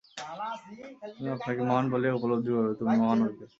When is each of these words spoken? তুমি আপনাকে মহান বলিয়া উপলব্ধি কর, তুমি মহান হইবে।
তুমি 1.15 1.29
আপনাকে 1.37 1.61
মহান 1.69 1.85
বলিয়া 1.93 2.17
উপলব্ধি 2.19 2.51
কর, 2.55 2.65
তুমি 2.79 2.93
মহান 3.01 3.19
হইবে। 3.25 3.45